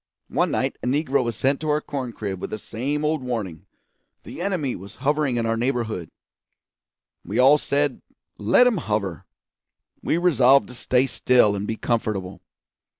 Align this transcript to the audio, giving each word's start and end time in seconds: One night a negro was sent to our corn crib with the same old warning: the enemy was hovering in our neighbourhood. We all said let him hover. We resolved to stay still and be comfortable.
One 0.29 0.49
night 0.49 0.77
a 0.81 0.87
negro 0.87 1.23
was 1.23 1.35
sent 1.35 1.61
to 1.61 1.69
our 1.69 1.79
corn 1.79 2.11
crib 2.11 2.41
with 2.41 2.49
the 2.49 2.57
same 2.57 3.05
old 3.05 3.21
warning: 3.21 3.67
the 4.23 4.41
enemy 4.41 4.75
was 4.75 4.95
hovering 4.95 5.35
in 5.37 5.45
our 5.45 5.55
neighbourhood. 5.55 6.09
We 7.23 7.37
all 7.37 7.59
said 7.59 8.01
let 8.39 8.65
him 8.65 8.77
hover. 8.77 9.25
We 10.01 10.17
resolved 10.17 10.69
to 10.69 10.73
stay 10.73 11.05
still 11.05 11.55
and 11.55 11.67
be 11.67 11.77
comfortable. 11.77 12.41